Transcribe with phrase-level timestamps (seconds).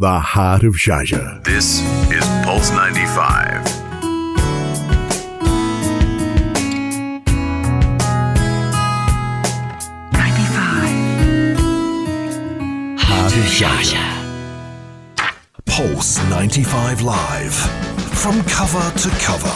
[0.00, 1.44] the heart of Sharjah.
[1.44, 3.66] This is Pulse 95.
[12.98, 14.08] Heart of Sharjah.
[15.66, 17.54] Pulse 95 Live.
[18.16, 19.48] From cover to cover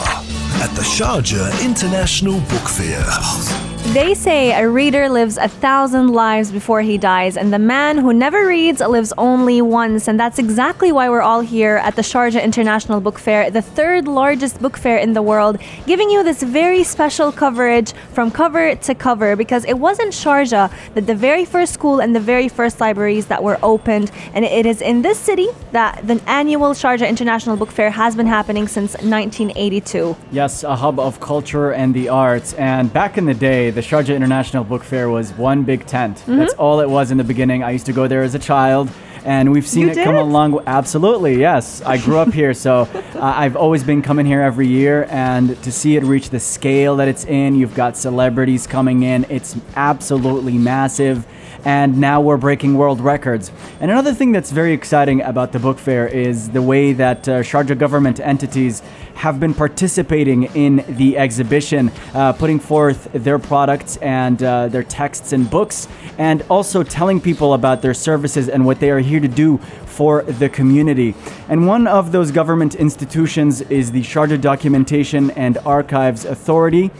[0.62, 3.73] at the Sharjah International Book Fair.
[3.92, 8.14] They say a reader lives a thousand lives before he dies, and the man who
[8.14, 10.08] never reads lives only once.
[10.08, 14.08] And that's exactly why we're all here at the Sharjah International Book Fair, the third
[14.08, 18.94] largest book fair in the world, giving you this very special coverage from cover to
[18.94, 23.26] cover because it wasn't Sharjah that the very first school and the very first libraries
[23.26, 24.10] that were opened.
[24.32, 28.26] And it is in this city that the annual Sharjah International Book Fair has been
[28.26, 30.16] happening since 1982.
[30.32, 32.54] Yes, a hub of culture and the arts.
[32.54, 36.18] And back in the day, the Sharjah International Book Fair was one big tent.
[36.18, 36.38] Mm-hmm.
[36.38, 37.62] That's all it was in the beginning.
[37.62, 38.90] I used to go there as a child.
[39.24, 40.62] And we've seen You it come along.
[40.66, 41.80] Absolutely, yes.
[41.80, 45.06] I grew up here, so uh, I've always been coming here every year.
[45.08, 49.24] And to see it reach the scale that it's in, you've got celebrities coming in.
[49.30, 51.26] It's absolutely massive.
[51.64, 53.50] And now we're breaking world records.
[53.80, 57.40] And another thing that's very exciting about the book fair is the way that uh,
[57.40, 58.82] Sharjah government entities
[59.14, 65.32] have been participating in the exhibition, uh, putting forth their products and uh, their texts
[65.32, 69.28] and books, and also telling people about their services and what they are here to
[69.28, 71.14] do for the community.
[71.48, 76.90] And one of those government institutions is the Sharjah Documentation and Archives Authority.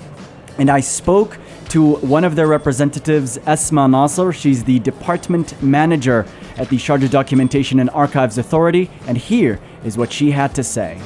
[0.59, 1.39] And I spoke
[1.75, 4.33] to one of their representatives, Esma Nasser.
[4.33, 6.25] She's the department manager
[6.57, 8.89] at the Sharjah Documentation and Archives Authority.
[9.09, 11.01] And here is what she had to say.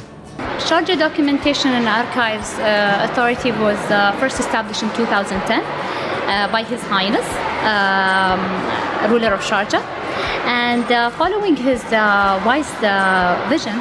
[0.69, 6.83] Sharjah Documentation and Archives uh, Authority was uh, first established in 2010 uh, by His
[6.83, 7.29] Highness,
[7.65, 8.41] um,
[9.11, 9.81] ruler of Sharjah.
[10.45, 13.81] And uh, following his uh, wise uh, vision,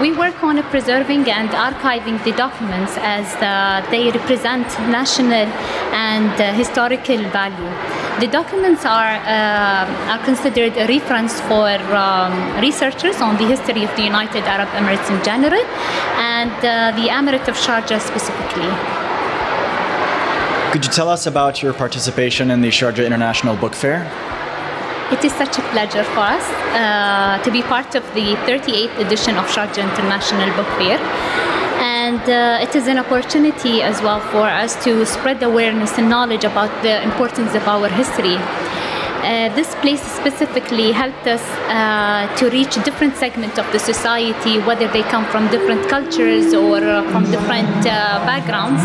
[0.00, 5.46] we work on preserving and archiving the documents as uh, they represent national
[5.94, 7.72] and uh, historical value.
[8.20, 13.94] The documents are, uh, are considered a reference for um, researchers on the history of
[13.96, 15.64] the United Arab Emirates in general
[16.18, 18.70] and uh, the Emirate of Sharjah specifically.
[20.72, 24.10] Could you tell us about your participation in the Sharjah International Book Fair?
[25.12, 29.36] It is such a pleasure for us uh, to be part of the 38th edition
[29.36, 30.98] of Sharjah International Book Fair.
[31.78, 36.44] And uh, it is an opportunity as well for us to spread awareness and knowledge
[36.44, 38.36] about the importance of our history.
[38.36, 44.88] Uh, this place specifically helped us uh, to reach different segments of the society, whether
[44.88, 48.82] they come from different cultures or uh, from different uh, backgrounds.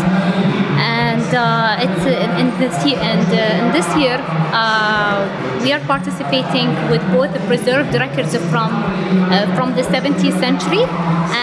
[1.30, 4.18] And uh, it's uh, in this year, and uh, in this year,
[4.52, 10.82] uh, we are participating with both the preserved records from uh, from the 17th century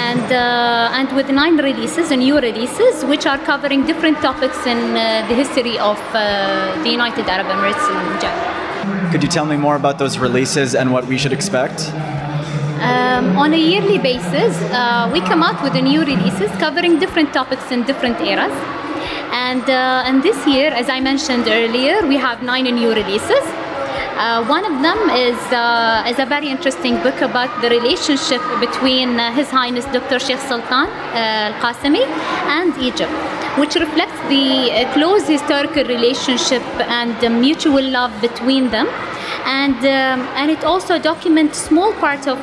[0.07, 4.77] and uh, and with nine releases, and new releases, which are covering different topics in
[4.77, 9.11] uh, the history of uh, the United Arab Emirates in general.
[9.11, 11.93] Could you tell me more about those releases and what we should expect?
[12.81, 17.31] Um, on a yearly basis, uh, we come out with the new releases covering different
[17.33, 18.51] topics in different eras.
[19.31, 23.43] And, uh, and this year, as I mentioned earlier, we have nine new releases.
[24.17, 29.19] Uh, one of them is, uh, is a very interesting book about the relationship between
[29.19, 30.17] uh, His Highness Dr.
[30.17, 32.01] Sheikh Sultan uh, Al Qasimi
[32.57, 33.11] and Egypt,
[33.59, 36.63] which reflects the uh, close historical relationship
[36.99, 38.87] and the mutual love between them
[39.45, 42.39] and um, and it also documents small part of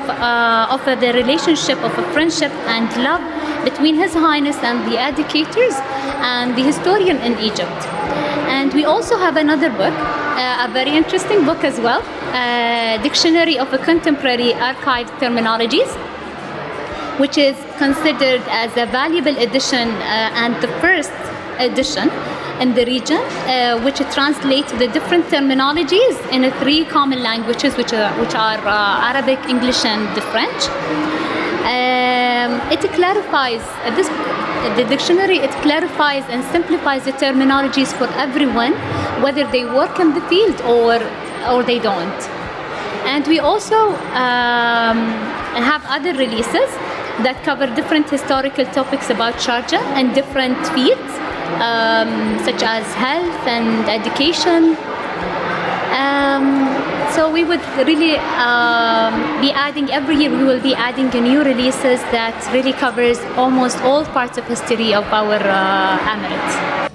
[0.74, 3.20] of the relationship of a friendship and love
[3.62, 5.74] between His Highness and the educators
[6.32, 7.80] and the historian in Egypt.
[8.48, 13.58] And we also have another book, uh, a very interesting book as well, uh, Dictionary
[13.58, 15.90] of the Contemporary Archive Terminologies,
[17.18, 21.12] which is considered as a valuable edition uh, and the first
[21.58, 22.10] edition
[22.60, 28.12] in the region, uh, which translates the different terminologies in three common languages, which are,
[28.20, 30.62] which are uh, Arabic, English, and the French.
[32.44, 34.08] Um, it clarifies uh, this
[34.76, 35.38] the dictionary.
[35.38, 38.74] It clarifies and simplifies the terminologies for everyone,
[39.22, 40.96] whether they work in the field or
[41.52, 42.20] or they don't.
[43.12, 43.78] And we also
[44.24, 45.00] um,
[45.70, 46.68] have other releases
[47.26, 51.12] that cover different historical topics about Sharjah and different fields,
[51.68, 54.76] um, such as health and education.
[57.14, 60.30] So we would really um, be adding every year.
[60.30, 65.04] We will be adding new releases that really covers almost all parts of history of
[65.12, 66.93] our uh.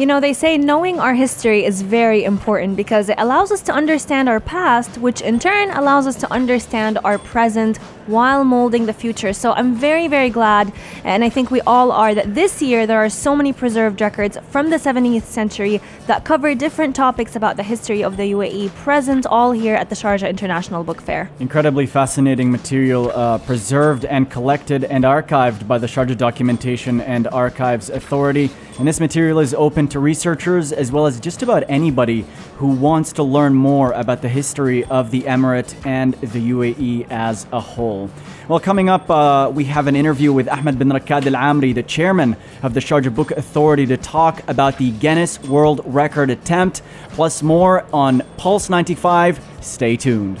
[0.00, 3.72] You know, they say knowing our history is very important because it allows us to
[3.72, 7.76] understand our past, which in turn allows us to understand our present
[8.06, 9.34] while molding the future.
[9.34, 10.72] So I'm very, very glad,
[11.04, 14.38] and I think we all are, that this year there are so many preserved records
[14.48, 19.26] from the 17th century that cover different topics about the history of the UAE, present
[19.26, 21.30] all here at the Sharjah International Book Fair.
[21.40, 27.90] Incredibly fascinating material uh, preserved and collected and archived by the Sharjah Documentation and Archives
[27.90, 28.50] Authority.
[28.80, 32.24] And this material is open to researchers as well as just about anybody
[32.56, 37.46] who wants to learn more about the history of the Emirate and the UAE as
[37.52, 38.08] a whole.
[38.48, 41.82] Well, coming up, uh, we have an interview with Ahmed bin Rakkad Al Amri, the
[41.82, 46.80] chairman of the Sharjah Book Authority, to talk about the Guinness World Record attempt,
[47.10, 49.46] plus more on Pulse 95.
[49.60, 50.40] Stay tuned.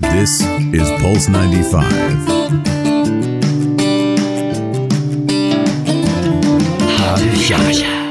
[0.00, 2.81] This is Pulse 95.
[7.36, 7.72] 下。
[7.72, 8.01] 下